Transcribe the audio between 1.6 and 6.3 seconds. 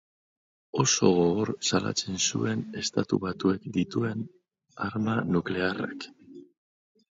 salatzen zuen Estatu Batuek dituen arma nuklearrak.